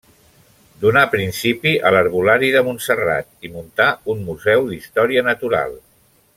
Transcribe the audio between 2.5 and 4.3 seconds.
de Montserrat i muntà un